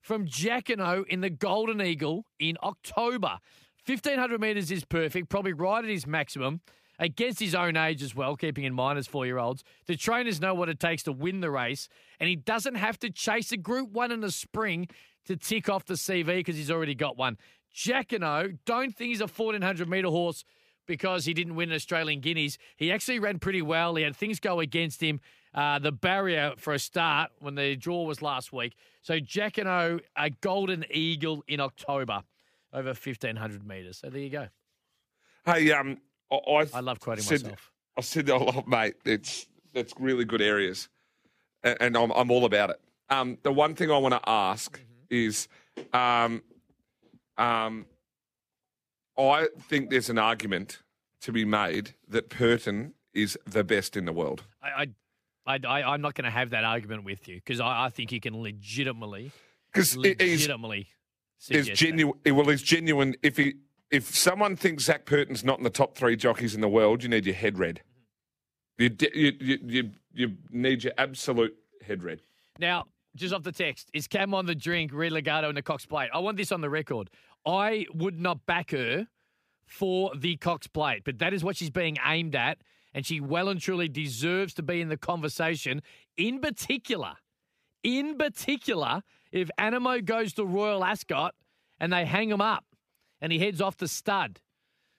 from 0.00 0.26
Jacquinot 0.26 1.06
in 1.08 1.20
the 1.20 1.30
Golden 1.30 1.80
Eagle 1.82 2.24
in 2.40 2.56
October. 2.62 3.38
1500 3.86 4.40
metres 4.40 4.70
is 4.70 4.84
perfect, 4.84 5.28
probably 5.28 5.52
right 5.52 5.84
at 5.84 5.90
his 5.90 6.06
maximum, 6.06 6.60
against 6.98 7.40
his 7.40 7.54
own 7.54 7.76
age 7.76 8.02
as 8.02 8.14
well, 8.14 8.36
keeping 8.36 8.64
in 8.64 8.74
mind 8.74 8.98
as 8.98 9.06
four 9.06 9.26
year 9.26 9.38
olds. 9.38 9.64
The 9.86 9.96
trainers 9.96 10.40
know 10.40 10.54
what 10.54 10.68
it 10.68 10.80
takes 10.80 11.02
to 11.04 11.12
win 11.12 11.40
the 11.40 11.50
race, 11.50 11.88
and 12.20 12.28
he 12.28 12.36
doesn't 12.36 12.76
have 12.76 12.98
to 13.00 13.10
chase 13.10 13.52
a 13.52 13.56
Group 13.56 13.90
1 13.90 14.12
in 14.12 14.20
the 14.20 14.30
spring 14.30 14.88
to 15.26 15.36
tick 15.36 15.68
off 15.68 15.84
the 15.84 15.94
CV 15.94 16.26
because 16.38 16.56
he's 16.56 16.70
already 16.70 16.94
got 16.94 17.16
one. 17.16 17.38
Jacquinot, 17.74 18.58
don't 18.66 18.94
think 18.94 19.08
he's 19.08 19.20
a 19.20 19.26
1400 19.26 19.88
metre 19.88 20.08
horse 20.08 20.44
because 20.86 21.24
he 21.24 21.32
didn't 21.32 21.54
win 21.54 21.70
an 21.70 21.74
Australian 21.76 22.20
Guineas. 22.20 22.58
He 22.76 22.92
actually 22.92 23.18
ran 23.18 23.38
pretty 23.38 23.62
well. 23.62 23.94
He 23.94 24.02
had 24.02 24.16
things 24.16 24.40
go 24.40 24.60
against 24.60 25.02
him. 25.02 25.20
Uh, 25.54 25.78
the 25.78 25.92
barrier 25.92 26.54
for 26.56 26.72
a 26.72 26.78
start 26.78 27.30
when 27.38 27.54
the 27.54 27.76
draw 27.76 28.04
was 28.04 28.22
last 28.22 28.52
week. 28.52 28.74
So 29.02 29.20
Jacquinot, 29.20 30.00
a 30.16 30.30
golden 30.30 30.84
eagle 30.90 31.44
in 31.46 31.60
October 31.60 32.22
over 32.72 32.88
1500 32.88 33.66
metres. 33.66 33.98
So 33.98 34.08
there 34.08 34.20
you 34.20 34.30
go. 34.30 34.48
Hey, 35.44 35.70
um, 35.72 35.98
I, 36.32 36.36
I, 36.36 36.66
I 36.74 36.80
love 36.80 36.98
quoting 37.00 37.22
said, 37.22 37.42
myself. 37.42 37.70
I 37.96 38.00
said, 38.00 38.30
oh, 38.30 38.64
mate, 38.66 38.94
it's 39.04 39.46
that's 39.74 39.92
really 39.98 40.24
good 40.24 40.42
areas, 40.42 40.88
and, 41.62 41.76
and 41.80 41.96
I'm 41.96 42.10
I'm 42.12 42.30
all 42.30 42.44
about 42.44 42.70
it. 42.70 42.80
Um, 43.10 43.36
the 43.42 43.52
one 43.52 43.74
thing 43.74 43.90
I 43.90 43.98
want 43.98 44.14
to 44.14 44.28
ask 44.28 44.78
Mm-hmm. 44.78 44.86
is, 45.10 45.48
um, 45.92 46.42
um, 47.36 47.84
I 49.18 49.48
think 49.68 49.90
there's 49.90 50.08
an 50.08 50.18
argument 50.18 50.78
to 51.20 51.32
be 51.32 51.44
made 51.44 51.94
that 52.08 52.30
Purton 52.30 52.94
is 53.12 53.38
the 53.46 53.62
best 53.62 53.94
in 53.94 54.06
the 54.06 54.12
world. 54.12 54.44
I, 54.62 54.86
I, 55.46 55.58
I, 55.68 55.82
I'm 55.82 56.00
not 56.00 56.14
going 56.14 56.24
to 56.24 56.30
have 56.30 56.50
that 56.50 56.64
argument 56.64 57.04
with 57.04 57.28
you 57.28 57.36
because 57.36 57.60
I, 57.60 57.84
I 57.84 57.88
think 57.90 58.10
you 58.10 58.20
can 58.20 58.40
legitimately, 58.40 59.32
Because 59.70 59.92
he's 59.92 59.98
legitimately 59.98 60.88
is 61.50 61.68
genuine. 61.68 62.18
Well, 62.24 62.48
is 62.48 62.62
genuine. 62.62 63.14
If 63.22 63.36
he, 63.36 63.54
if 63.92 64.16
someone 64.16 64.56
thinks 64.56 64.84
Zac 64.84 65.04
Purton's 65.04 65.44
not 65.44 65.58
in 65.58 65.64
the 65.64 65.70
top 65.70 65.94
three 65.94 66.16
jockeys 66.16 66.54
in 66.54 66.62
the 66.62 66.68
world, 66.68 67.02
you 67.02 67.10
need 67.10 67.26
your 67.26 67.34
head 67.34 67.58
read. 67.58 67.82
You, 68.78 68.90
you, 69.14 69.32
you, 69.38 69.58
you, 69.62 69.90
you 70.14 70.36
need 70.50 70.82
your 70.82 70.94
absolute 70.96 71.54
head 71.86 72.02
read. 72.02 72.22
Now, 72.58 72.86
just 73.14 73.34
off 73.34 73.42
the 73.42 73.52
text, 73.52 73.90
is 73.92 74.08
Cam 74.08 74.32
on 74.32 74.46
the 74.46 74.54
drink, 74.54 74.92
Red 74.94 75.12
Legato, 75.12 75.48
and 75.48 75.56
the 75.56 75.62
Cox 75.62 75.84
Plate? 75.84 76.08
I 76.12 76.18
want 76.20 76.38
this 76.38 76.50
on 76.50 76.62
the 76.62 76.70
record. 76.70 77.10
I 77.44 77.86
would 77.92 78.18
not 78.18 78.46
back 78.46 78.70
her 78.70 79.08
for 79.66 80.10
the 80.16 80.36
Cox 80.36 80.66
Plate, 80.66 81.02
but 81.04 81.18
that 81.18 81.34
is 81.34 81.44
what 81.44 81.56
she's 81.56 81.70
being 81.70 81.98
aimed 82.04 82.34
at, 82.34 82.58
and 82.94 83.04
she 83.04 83.20
well 83.20 83.50
and 83.50 83.60
truly 83.60 83.88
deserves 83.88 84.54
to 84.54 84.62
be 84.62 84.80
in 84.80 84.88
the 84.88 84.96
conversation. 84.96 85.82
In 86.16 86.40
particular, 86.40 87.12
in 87.82 88.16
particular, 88.16 89.02
if 89.32 89.50
Anamoe 89.58 90.02
goes 90.02 90.32
to 90.34 90.46
Royal 90.46 90.82
Ascot 90.82 91.34
and 91.78 91.92
they 91.92 92.06
hang 92.06 92.30
him 92.30 92.40
up 92.40 92.64
and 93.22 93.32
he 93.32 93.38
heads 93.38 93.62
off 93.62 93.76
to 93.78 93.88
stud. 93.88 94.40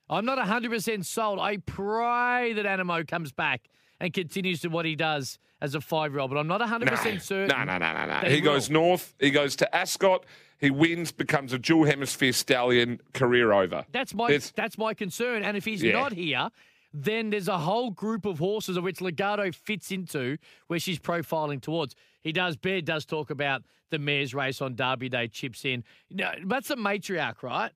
I'm 0.09 0.25
not 0.25 0.39
100% 0.39 1.05
sold. 1.05 1.39
I 1.39 1.57
pray 1.57 2.53
that 2.53 2.65
Anamoe 2.65 3.07
comes 3.07 3.31
back 3.31 3.67
and 3.99 4.11
continues 4.13 4.61
to 4.61 4.69
what 4.69 4.85
he 4.85 4.95
does 4.95 5.37
as 5.61 5.75
a 5.75 5.81
five 5.81 6.11
year 6.11 6.19
old, 6.21 6.31
but 6.31 6.37
I'm 6.37 6.47
not 6.47 6.61
100% 6.61 7.21
certain. 7.21 7.47
No, 7.47 7.63
no, 7.63 7.77
no, 7.77 7.93
no, 7.93 8.01
no. 8.05 8.21
that 8.21 8.31
He 8.31 8.41
goes 8.41 8.69
north. 8.69 9.13
He 9.19 9.29
goes 9.29 9.55
to 9.57 9.75
Ascot. 9.75 10.25
He 10.59 10.71
wins, 10.71 11.11
becomes 11.11 11.51
a 11.53 11.59
dual 11.59 11.85
hemisphere 11.85 12.31
stallion. 12.33 13.01
Career 13.13 13.51
over. 13.51 13.85
That's 13.91 14.13
my 14.13 14.39
that's 14.55 14.77
my 14.77 14.93
concern. 14.93 15.43
And 15.43 15.57
if 15.57 15.65
he's 15.65 15.83
Yeah. 15.83 15.93
not 15.93 16.13
here, 16.13 16.49
then 16.93 17.29
there's 17.31 17.47
a 17.49 17.57
whole 17.57 17.91
group 17.91 18.25
of 18.25 18.39
horses 18.39 18.77
of 18.77 18.83
which 18.83 19.01
Legato 19.01 19.51
fits 19.51 19.91
into 19.91 20.37
where 20.67 20.79
she's 20.79 20.99
profiling 20.99 21.61
towards. 21.61 21.95
He 22.21 22.31
does, 22.31 22.55
Bear 22.55 22.81
does 22.81 23.03
talk 23.05 23.29
about 23.29 23.63
the 23.89 23.99
mare's 23.99 24.33
race 24.33 24.61
on 24.61 24.75
Derby 24.75 25.09
Day, 25.09 25.27
chips 25.27 25.65
in. 25.65 25.83
No, 26.09 26.31
that's 26.45 26.69
a 26.69 26.75
matriarch, 26.75 27.41
right? 27.43 27.71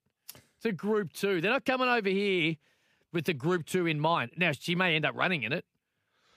A 0.65 0.71
group 0.73 1.13
two. 1.13 1.39
They're 1.39 1.51
not 1.51 1.63
coming 1.65 1.87
over 1.87 2.09
here 2.09 2.55
with 3.13 3.23
the 3.25 3.33
group 3.33 3.65
two 3.65 3.85
in 3.87 3.99
mind. 4.01 4.31
Now, 4.35 4.51
she 4.51 4.75
may 4.75 4.95
end 4.95 5.05
up 5.05 5.15
running 5.15 5.43
in 5.43 5.53
it, 5.53 5.63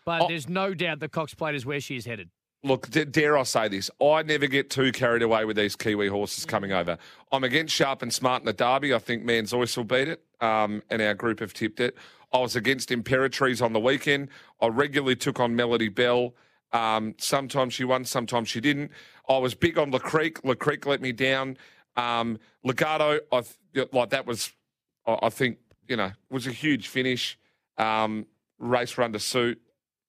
but 0.05 0.23
Oh. 0.23 0.29
there's 0.29 0.49
no 0.49 0.73
doubt 0.73 1.01
the 1.01 1.09
Cox 1.09 1.35
Plate 1.35 1.57
is 1.57 1.67
where 1.67 1.81
she 1.81 1.97
is 1.97 2.05
headed. 2.07 2.31
Look, 2.63 2.91
d- 2.91 3.07
dare 3.07 3.37
I 3.39 3.43
say 3.45 3.67
this? 3.69 3.91
I 4.01 4.23
never 4.23 4.47
get 4.47 4.71
too 4.71 4.93
carried 4.93 5.23
away 5.23 5.45
with 5.47 5.57
these 5.57 5.75
Kiwi 5.75 6.07
horses 6.09 6.45
coming 6.45 6.71
over. 6.73 6.97
I'm 7.33 7.43
against 7.43 7.75
Sharp 7.75 8.03
and 8.03 8.13
Smart 8.13 8.43
in 8.43 8.47
the 8.47 8.53
Derby. 8.53 8.93
I 8.95 8.99
think 8.99 9.25
Man's 9.25 9.51
Voice 9.51 9.77
will 9.77 9.85
beat 9.85 10.07
it, 10.09 10.23
um, 10.41 10.83
and 10.91 11.01
our 11.03 11.15
group 11.15 11.41
have 11.41 11.53
tipped 11.55 11.81
it. 11.81 11.97
I 12.33 12.39
was 12.39 12.55
against 12.55 12.91
Imperatrice 12.91 13.61
on 13.63 13.73
the 13.73 13.81
weekend. 13.81 14.29
I 14.61 14.69
regularly 14.69 15.17
took 15.17 15.41
on 15.41 15.57
Melody 15.57 15.89
Belle. 15.89 16.35
Um, 16.73 17.15
sometimes 17.19 17.73
she 17.75 17.83
won, 17.83 18.05
sometimes 18.05 18.49
she 18.49 18.61
didn't. 18.61 18.93
I 19.29 19.39
was 19.39 19.55
big 19.57 19.77
on 19.77 19.91
La 19.91 19.99
Crique. 19.99 20.45
La 20.45 20.55
Crique 20.55 20.87
let 20.87 21.01
me 21.01 21.11
down. 21.11 21.57
Um, 21.97 22.39
Legato, 22.65 23.21
I 23.33 23.43
th- 23.75 23.89
like 23.93 24.11
that 24.11 24.27
was, 24.27 24.53
I 25.07 25.19
I 25.25 25.29
think, 25.31 25.59
you 25.89 25.97
know, 25.97 26.13
was 26.31 26.47
a 26.47 26.53
huge 26.53 26.89
finish. 26.89 27.39
Um, 27.79 28.27
race 28.59 28.99
run 28.99 29.13
to 29.13 29.19
suit, 29.19 29.61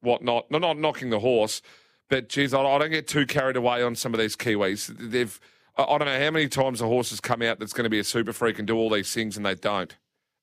whatnot. 0.01 0.51
No, 0.51 0.57
not 0.57 0.77
knocking 0.77 1.09
the 1.09 1.19
horse, 1.19 1.61
but 2.09 2.29
geez, 2.29 2.53
I, 2.53 2.61
I 2.61 2.77
don't 2.77 2.91
get 2.91 3.07
too 3.07 3.25
carried 3.25 3.55
away 3.55 3.81
on 3.81 3.95
some 3.95 4.13
of 4.13 4.19
these 4.19 4.35
Kiwis. 4.35 4.87
They've, 5.11 5.39
I, 5.77 5.83
I 5.83 5.97
don't 5.97 6.07
know 6.07 6.19
how 6.19 6.31
many 6.31 6.47
times 6.47 6.81
a 6.81 6.87
horse 6.87 7.09
has 7.11 7.19
come 7.19 7.41
out 7.41 7.59
that's 7.59 7.73
going 7.73 7.85
to 7.85 7.89
be 7.89 7.99
a 7.99 8.03
super 8.03 8.33
freak 8.33 8.59
and 8.59 8.67
do 8.67 8.75
all 8.77 8.89
these 8.89 9.13
things, 9.13 9.37
and 9.37 9.45
they 9.45 9.55
don't. 9.55 9.95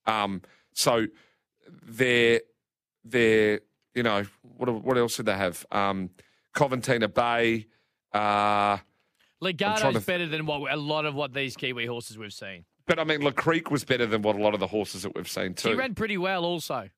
Um, 0.07 0.43
so 0.73 1.07
they're 1.83 2.41
they're 3.05 3.61
you 3.95 4.03
know 4.03 4.25
what 4.43 4.69
what 4.83 4.97
else 4.97 5.17
did 5.17 5.27
they 5.27 5.37
have? 5.37 5.67
Um, 5.71 6.11
Coventina 6.55 7.13
Bay. 7.13 7.67
Uh, 8.13 8.79
Legato's 9.41 9.95
to- 9.95 10.01
better 10.01 10.27
than 10.27 10.47
what 10.47 10.73
a 10.73 10.77
lot 10.77 11.05
of 11.07 11.15
what 11.15 11.33
these 11.33 11.57
Kiwi 11.57 11.87
horses 11.87 12.19
we've 12.19 12.33
seen. 12.33 12.65
but 12.87 12.99
I 12.99 13.05
mean, 13.05 13.21
La 13.21 13.31
Crique 13.31 13.71
was 13.71 13.85
better 13.85 14.07
than 14.07 14.23
what 14.23 14.37
a 14.37 14.43
lot 14.43 14.55
of 14.55 14.61
the 14.61 14.67
horses 14.67 15.03
that 15.03 15.15
we've 15.15 15.29
seen 15.29 15.55
too. 15.55 15.71
She 15.71 15.75
ran 15.75 15.95
pretty 15.95 16.19
well, 16.19 16.45
also. 16.45 16.89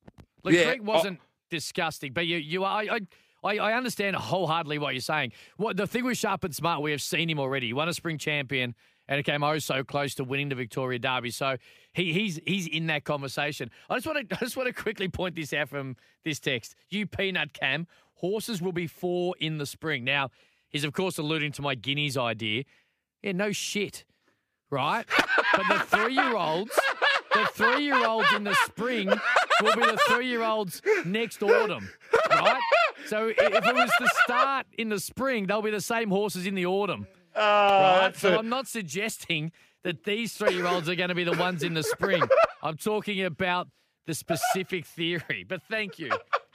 La 0.43 0.51
Yeah, 0.51 0.65
Creek 0.65 0.83
wasn't 0.83 1.19
disgusting, 1.49 2.13
but 2.13 2.25
you, 2.25 2.37
you, 2.37 2.63
I, 2.63 2.95
I, 2.95 2.99
I 3.43 3.57
I 3.57 3.73
understand 3.73 4.15
wholeheartedly 4.15 4.79
what 4.79 4.93
you're 4.93 5.01
saying. 5.01 5.33
What 5.57 5.77
the 5.77 5.85
thing 5.87 6.03
with 6.05 6.17
Sharp 6.17 6.43
and 6.43 6.55
Smart, 6.55 6.81
we 6.81 6.91
have 6.91 7.01
seen 7.01 7.29
him 7.29 7.39
already. 7.39 7.67
He 7.67 7.73
won 7.73 7.89
a 7.89 7.93
spring 7.93 8.17
champion, 8.17 8.73
and 9.07 9.19
it 9.19 9.23
came 9.23 9.43
oh 9.43 9.59
so 9.59 9.83
close 9.83 10.15
to 10.15 10.23
winning 10.23 10.49
the 10.49 10.55
Victoria 10.55 10.97
Derby. 10.99 11.31
So 11.31 11.57
he, 11.93 12.13
he's 12.13 12.39
he's 12.45 12.67
in 12.67 12.87
that 12.87 13.03
conversation. 13.03 13.69
I 13.89 13.95
just 13.95 14.07
want 14.07 14.29
to 14.29 14.35
I 14.39 14.39
just 14.39 14.57
want 14.57 14.67
to 14.67 14.73
quickly 14.73 15.07
point 15.09 15.35
this 15.35 15.53
out 15.53 15.69
from 15.69 15.95
this 16.23 16.39
text. 16.39 16.75
You 16.89 17.05
peanut 17.05 17.53
cam 17.53 17.85
horses 18.15 18.61
will 18.61 18.71
be 18.71 18.87
four 18.87 19.35
in 19.39 19.57
the 19.57 19.65
spring. 19.65 20.03
Now 20.03 20.29
he's 20.71 20.83
of 20.83 20.93
course 20.93 21.17
alluding 21.17 21.51
to 21.53 21.61
my 21.61 21.75
guineas 21.75 22.17
idea. 22.17 22.63
Yeah, 23.21 23.33
no 23.33 23.51
shit, 23.51 24.05
right? 24.69 25.05
but 25.55 25.67
the 25.67 25.79
three 25.79 26.13
year 26.13 26.35
olds 26.35 26.71
the 27.33 27.45
three 27.53 27.83
year 27.83 28.05
olds 28.05 28.27
in 28.35 28.43
the 28.43 28.55
spring 28.65 29.07
will 29.61 29.75
be 29.75 29.81
the 29.81 29.99
three 30.09 30.27
year 30.27 30.43
olds 30.43 30.81
next 31.05 31.41
autumn, 31.41 31.89
right? 32.29 32.59
So 33.07 33.27
if 33.27 33.39
it 33.39 33.75
was 33.75 33.91
to 33.99 34.07
start 34.23 34.67
in 34.77 34.89
the 34.89 34.99
spring, 34.99 35.47
they'll 35.47 35.61
be 35.61 35.71
the 35.71 35.81
same 35.81 36.09
horses 36.09 36.45
in 36.45 36.55
the 36.55 36.65
autumn, 36.65 37.07
ah, 37.35 38.01
right? 38.01 38.15
So 38.15 38.37
I'm 38.37 38.49
not 38.49 38.67
suggesting 38.67 39.51
that 39.83 40.03
these 40.03 40.33
three 40.33 40.53
year 40.53 40.67
olds 40.67 40.89
are 40.89 40.95
going 40.95 41.09
to 41.09 41.15
be 41.15 41.23
the 41.23 41.37
ones 41.37 41.63
in 41.63 41.73
the 41.73 41.83
spring. 41.83 42.23
I'm 42.61 42.77
talking 42.77 43.23
about 43.23 43.67
the 44.05 44.13
specific 44.13 44.85
theory. 44.85 45.45
But 45.47 45.61
thank 45.69 45.99
you 45.99 46.11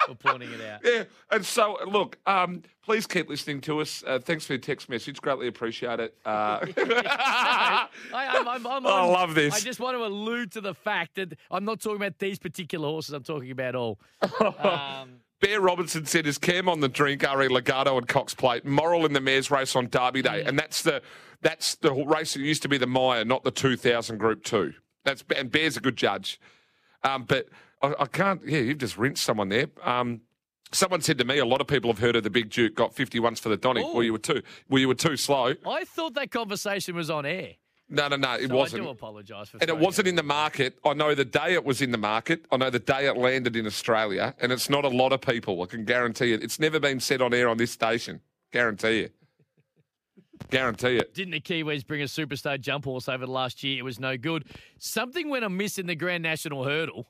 for 0.07 0.15
pointing 0.15 0.51
it 0.53 0.61
out. 0.61 0.81
Yeah, 0.85 1.05
and 1.31 1.45
so 1.45 1.79
look, 1.87 2.19
um, 2.27 2.63
please 2.83 3.07
keep 3.07 3.29
listening 3.29 3.61
to 3.63 3.81
us. 3.81 4.03
Uh, 4.07 4.19
thanks 4.19 4.47
for 4.47 4.55
your 4.55 4.61
text 4.61 4.89
message, 4.89 5.21
greatly 5.21 5.49
appreciate 5.49 6.01
it. 6.01 6.15
Uh, 6.25 6.61
I, 6.77 7.89
I'm, 8.13 8.49
I'm, 8.49 8.67
I'm 8.67 8.87
I 8.87 9.05
love 9.05 9.35
this. 9.35 9.55
I 9.55 9.61
just 9.61 9.81
want 9.81 9.97
to 9.97 10.05
allude 10.05 10.53
to 10.53 10.61
the 10.61 10.75
fact 10.75 11.17
that 11.17 11.37
I'm 11.51 11.65
not 11.65 11.81
talking 11.81 11.97
about 11.97 12.19
these 12.19 12.39
particular 12.39 12.89
horses. 12.89 13.13
I'm 13.13 13.23
talking 13.23 13.51
about 13.51 13.75
all. 13.75 13.99
Um, 14.41 15.21
Bear 15.41 15.61
Robinson 15.61 16.07
said, 16.07 16.27
"Is 16.27 16.39
Cam 16.39 16.69
on 16.69 16.81
the 16.81 16.89
drink? 16.89 17.23
Re 17.23 17.49
Legato 17.49 17.99
and 17.99 18.09
Cox 18.09 18.35
Plate. 18.35 18.65
Moral 18.65 19.05
in 19.05 19.13
the 19.13 19.21
mares 19.21 19.51
race 19.51 19.77
on 19.77 19.89
Derby 19.89 20.23
Day, 20.23 20.43
and 20.45 20.59
that's 20.59 20.83
the 20.83 21.03
that's 21.43 21.75
the 21.77 21.93
race 21.93 22.35
that 22.35 22.41
used 22.41 22.63
to 22.63 22.69
be 22.69 22.79
the 22.79 22.87
Myer, 22.87 23.25
not 23.25 23.45
the 23.45 23.51
2000 23.51 24.17
Group 24.17 24.45
Two. 24.45 24.73
That's 25.05 25.23
and 25.37 25.51
Bear's 25.51 25.77
a 25.77 25.81
good 25.81 25.97
judge, 25.97 26.41
um, 27.03 27.25
but 27.25 27.49
I, 27.87 28.03
I 28.03 28.07
can't. 28.07 28.41
Yeah, 28.47 28.59
you've 28.59 28.79
just 28.79 28.97
rinsed 28.97 29.23
someone 29.23 29.49
there. 29.49 29.67
Um, 29.83 30.23
someone 30.73 31.01
said 31.01 31.19
to 31.19 31.25
me, 31.25 31.39
a 31.39 31.45
lot 31.45 31.61
of 31.61 31.67
people 31.67 31.91
have 31.91 31.99
heard 31.99 32.17
of 32.17 32.23
the 32.25 32.31
Big 32.31 32.51
Duke 32.51 32.75
got 32.75 32.95
51s 32.95 33.39
for 33.41 33.49
the 33.49 33.57
Donny. 33.57 33.83
Well, 33.83 34.03
you 34.03 34.13
were 34.13 34.19
too. 34.19 34.43
Well, 34.69 34.81
you 34.81 34.89
were 34.89 34.95
too 34.95 35.17
slow. 35.17 35.55
I 35.67 35.85
thought 35.85 36.15
that 36.15 36.31
conversation 36.31 36.97
was 36.97 37.11
on 37.11 37.27
air. 37.27 37.53
No, 37.89 38.09
no, 38.09 38.17
no, 38.17 38.35
it 38.35 38.49
So 38.49 38.57
wasn't. 38.57 38.83
I 38.83 38.85
do 38.87 38.91
apologise 38.91 39.49
for 39.49 39.59
And 39.59 39.63
it 39.63 39.67
throwing 39.69 39.85
wasn't 39.85 40.09
in 40.09 40.17
the 40.17 40.25
market. 40.25 40.77
I 40.85 40.93
know 40.95 41.15
the 41.15 41.25
day 41.25 41.55
it 41.55 41.65
was 41.65 41.81
in 41.81 41.93
the 41.93 41.99
market. 41.99 42.45
I 42.51 42.57
know 42.57 42.69
the 42.69 42.81
day 42.81 43.07
it 43.07 43.17
landed 43.17 43.55
in 43.55 43.65
Australia. 43.65 44.35
And 44.41 44.51
it's 44.51 44.69
not 44.69 44.85
a 44.85 44.89
lot 44.89 45.13
of 45.13 45.21
people. 45.21 45.63
I 45.63 45.67
can 45.67 45.85
guarantee 45.85 46.33
it. 46.33 46.43
It's 46.43 46.59
never 46.59 46.81
been 46.81 46.99
said 46.99 47.23
on 47.23 47.33
air 47.33 47.49
on 47.49 47.59
this 47.59 47.71
station. 47.71 48.21
Guarantee 48.53 49.03
you. 49.03 49.11
Guarantee 50.51 50.97
it. 50.97 51.15
Didn't 51.15 51.33
the 51.33 51.41
Kiwis 51.41 51.87
bring 51.87 52.03
a 52.03 52.07
superstar 52.07 52.61
jump 52.61 52.85
horse 52.85 53.09
over 53.09 53.25
the 53.25 53.33
last 53.33 53.63
year? 53.63 53.79
It 53.79 53.83
was 53.83 54.01
no 54.01 54.17
good. 54.17 54.45
Something 54.79 55.29
went 55.29 55.45
amiss 55.45 55.79
in 55.79 55.87
the 55.87 55.95
Grand 55.95 56.25
National 56.25 56.65
Hurdle, 56.65 57.07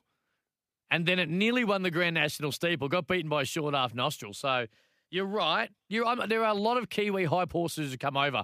and 0.91 1.05
then 1.05 1.19
it 1.19 1.29
nearly 1.29 1.63
won 1.63 1.81
the 1.83 1.91
Grand 1.91 2.13
National 2.15 2.51
Steeple. 2.51 2.87
Got 2.89 3.07
beaten 3.07 3.29
by 3.29 3.41
a 3.41 3.45
short 3.45 3.73
half 3.73 3.93
nostril. 3.93 4.33
So 4.33 4.67
you're 5.09 5.25
right. 5.25 5.69
You're, 5.89 6.05
I'm, 6.05 6.27
there 6.29 6.43
are 6.43 6.49
a 6.51 6.53
lot 6.53 6.77
of 6.77 6.89
Kiwi 6.89 7.25
hype 7.25 7.51
horses 7.51 7.91
who 7.91 7.97
come 7.97 8.17
over. 8.17 8.43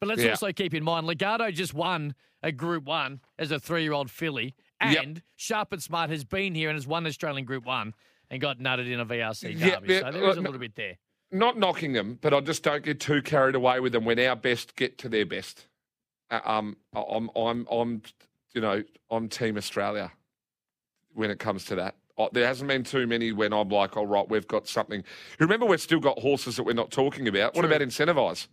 But 0.00 0.08
let's 0.08 0.22
Yeah. 0.22 0.30
also 0.30 0.52
keep 0.52 0.74
in 0.74 0.84
mind, 0.84 1.06
Legato 1.06 1.50
just 1.50 1.74
won 1.74 2.14
a 2.42 2.52
Group 2.52 2.84
One 2.84 3.20
as 3.38 3.50
a 3.50 3.58
three-year-old 3.58 4.10
filly, 4.10 4.54
Yep. 4.80 5.02
and 5.02 5.22
Sharp 5.34 5.72
and 5.72 5.82
Smart 5.82 6.10
has 6.10 6.24
been 6.24 6.54
here 6.54 6.68
and 6.68 6.76
has 6.76 6.86
won 6.86 7.04
Australian 7.06 7.44
Group 7.44 7.64
One 7.66 7.94
and 8.30 8.40
got 8.40 8.58
nutted 8.58 8.88
in 8.88 9.00
a 9.00 9.06
VRC 9.06 9.54
derby. 9.58 9.92
yeah, 9.94 10.00
so 10.00 10.12
there 10.12 10.28
is 10.28 10.36
a 10.36 10.40
uh, 10.40 10.42
little 10.42 10.58
bit 10.58 10.76
there. 10.76 10.98
Not 11.32 11.58
knocking 11.58 11.94
them, 11.94 12.18
but 12.20 12.32
I 12.32 12.40
just 12.40 12.62
don't 12.62 12.84
get 12.84 13.00
too 13.00 13.22
carried 13.22 13.54
away 13.56 13.80
with 13.80 13.92
them 13.92 14.04
when 14.04 14.18
our 14.20 14.36
best 14.36 14.76
get 14.76 14.98
to 14.98 15.08
their 15.08 15.26
best. 15.26 15.66
Uh, 16.30 16.40
Um, 16.44 16.76
I'm, 16.94 17.28
I'm, 17.34 17.66
I'm, 17.70 18.02
you 18.54 18.60
know, 18.60 18.84
I'm 19.10 19.28
Team 19.28 19.56
Australia 19.56 20.12
when 21.14 21.30
it 21.30 21.38
comes 21.38 21.64
to 21.66 21.74
that. 21.76 21.96
There 22.32 22.46
hasn't 22.46 22.68
been 22.68 22.82
too 22.82 23.06
many 23.06 23.30
when 23.30 23.52
I'm 23.52 23.68
like, 23.68 23.96
all 23.96 24.06
right, 24.06 24.28
we've 24.28 24.48
got 24.48 24.66
something. 24.66 25.04
Remember, 25.38 25.66
we've 25.66 25.80
still 25.80 26.00
got 26.00 26.18
horses 26.18 26.56
that 26.56 26.64
we're 26.64 26.72
not 26.72 26.90
talking 26.90 27.28
about. 27.28 27.54
What 27.54 27.64
about 27.64 27.80
incentivise? 27.80 28.48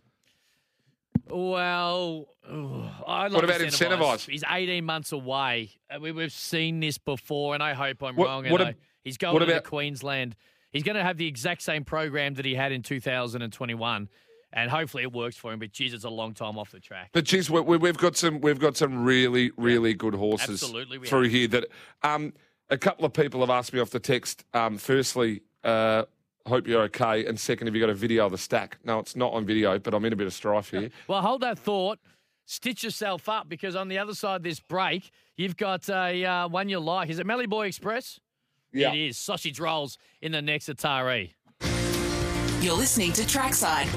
Well, 1.28 2.28
I 2.48 3.28
What 3.28 3.42
about 3.42 3.60
incentivise. 3.60 4.30
He's 4.30 4.44
18 4.48 4.84
months 4.84 5.12
away. 5.12 5.70
Uh, 5.90 5.98
we, 6.00 6.12
we've 6.12 6.32
seen 6.32 6.78
this 6.80 6.98
before, 6.98 7.54
and 7.54 7.62
I 7.62 7.74
hope 7.74 8.02
I'm 8.02 8.14
What- 8.14 8.26
wrong. 8.26 8.48
What 8.48 8.76
he's 9.02 9.16
going 9.18 9.34
what 9.34 9.44
to 9.46 9.60
Queensland. 9.60 10.36
He's 10.70 10.82
going 10.82 10.96
to 10.96 11.02
have 11.02 11.16
the 11.16 11.26
exact 11.26 11.62
same 11.62 11.84
program 11.84 12.34
that 12.34 12.44
he 12.44 12.54
had 12.54 12.70
in 12.70 12.82
2021, 12.82 14.08
and 14.56 14.70
hopefully 14.70 15.04
it 15.04 15.12
works 15.12 15.36
for 15.36 15.52
him. 15.52 15.60
But 15.60 15.70
geez, 15.70 15.94
it's 15.94 16.04
a 16.04 16.10
long 16.10 16.34
time 16.34 16.58
off 16.58 16.72
the 16.72 16.80
track. 16.80 17.10
But 17.12 17.24
geez, 17.24 17.48
we, 17.48 17.60
we, 17.60 17.76
we've 17.76 17.96
got 17.96 18.16
some 18.16 18.40
we've 18.40 18.58
got 18.58 18.76
some 18.76 19.04
really 19.04 19.52
really 19.56 19.94
good 19.94 20.14
horses 20.14 20.62
Absolutely 20.62 20.98
through 21.06 21.24
have. 21.24 21.32
here. 21.32 21.48
That 21.48 21.66
um, 22.02 22.32
a 22.70 22.78
couple 22.78 23.04
of 23.04 23.12
people 23.12 23.40
have 23.40 23.50
asked 23.50 23.72
me 23.72 23.78
off 23.78 23.90
the 23.90 24.00
text. 24.00 24.44
Um, 24.54 24.78
firstly, 24.78 25.42
uh, 25.62 26.04
hope 26.46 26.66
you're 26.66 26.82
okay, 26.84 27.26
and 27.26 27.38
second, 27.38 27.68
have 27.68 27.76
you 27.76 27.80
got 27.80 27.90
a 27.90 27.94
video 27.94 28.24
of 28.24 28.32
the 28.32 28.38
stack? 28.38 28.78
No, 28.82 28.98
it's 28.98 29.14
not 29.14 29.34
on 29.34 29.44
video, 29.44 29.78
but 29.78 29.94
I'm 29.94 30.04
in 30.04 30.12
a 30.12 30.16
bit 30.16 30.26
of 30.26 30.32
strife 30.32 30.70
here. 30.70 30.90
Well, 31.06 31.20
hold 31.20 31.42
that 31.42 31.58
thought 31.58 32.00
stitch 32.46 32.84
yourself 32.84 33.28
up 33.28 33.48
because 33.48 33.76
on 33.76 33.88
the 33.88 33.98
other 33.98 34.14
side 34.14 34.36
of 34.36 34.42
this 34.42 34.60
break, 34.60 35.10
you've 35.36 35.56
got 35.56 35.88
a 35.88 36.24
uh, 36.24 36.48
one 36.48 36.68
you 36.68 36.78
like. 36.78 37.10
Is 37.10 37.18
it 37.18 37.26
Melly 37.26 37.46
Boy 37.46 37.66
Express? 37.66 38.20
Yeah. 38.72 38.92
It 38.92 38.98
is. 38.98 39.18
Sausage 39.18 39.60
rolls 39.60 39.98
in 40.22 40.32
the 40.32 40.42
next 40.42 40.68
Atari. 40.68 41.34
You're 42.60 42.74
listening 42.74 43.12
to 43.12 43.22
Trackside 43.22 43.88